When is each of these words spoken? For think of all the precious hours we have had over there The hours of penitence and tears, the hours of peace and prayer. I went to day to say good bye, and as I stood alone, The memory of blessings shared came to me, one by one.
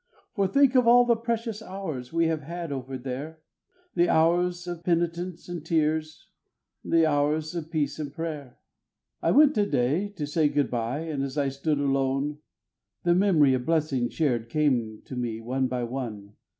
For 0.33 0.47
think 0.47 0.73
of 0.73 0.87
all 0.87 1.05
the 1.05 1.15
precious 1.15 1.61
hours 1.61 2.11
we 2.11 2.25
have 2.25 2.41
had 2.41 2.71
over 2.71 2.97
there 2.97 3.43
The 3.93 4.09
hours 4.09 4.65
of 4.65 4.83
penitence 4.83 5.47
and 5.47 5.63
tears, 5.63 6.27
the 6.83 7.05
hours 7.05 7.53
of 7.53 7.69
peace 7.69 7.99
and 7.99 8.11
prayer. 8.11 8.57
I 9.21 9.29
went 9.29 9.53
to 9.53 9.65
day 9.69 10.09
to 10.15 10.25
say 10.25 10.49
good 10.49 10.71
bye, 10.71 11.01
and 11.01 11.21
as 11.21 11.37
I 11.37 11.49
stood 11.49 11.77
alone, 11.77 12.39
The 13.03 13.13
memory 13.13 13.53
of 13.53 13.67
blessings 13.67 14.15
shared 14.15 14.49
came 14.49 15.03
to 15.05 15.15
me, 15.15 15.39
one 15.39 15.67
by 15.67 15.83
one. 15.83 16.33